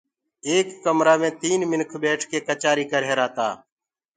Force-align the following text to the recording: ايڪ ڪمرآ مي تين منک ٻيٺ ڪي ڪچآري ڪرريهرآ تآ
ايڪ 0.47 0.67
ڪمرآ 0.83 1.13
مي 1.21 1.29
تين 1.41 1.59
منک 1.71 1.91
ٻيٺ 2.01 2.19
ڪي 2.29 2.37
ڪچآري 2.47 2.85
ڪرريهرآ 2.91 3.27
تآ 3.37 3.49